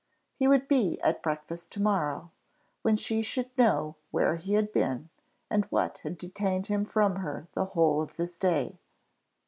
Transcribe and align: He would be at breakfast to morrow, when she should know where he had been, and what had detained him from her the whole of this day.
He 0.33 0.47
would 0.47 0.67
be 0.67 0.99
at 1.03 1.21
breakfast 1.21 1.71
to 1.73 1.79
morrow, 1.79 2.31
when 2.81 2.95
she 2.95 3.21
should 3.21 3.55
know 3.55 3.97
where 4.09 4.35
he 4.35 4.53
had 4.53 4.73
been, 4.73 5.09
and 5.47 5.65
what 5.65 5.99
had 5.99 6.17
detained 6.17 6.65
him 6.65 6.85
from 6.85 7.17
her 7.17 7.47
the 7.53 7.65
whole 7.65 8.01
of 8.01 8.15
this 8.17 8.39
day. 8.39 8.79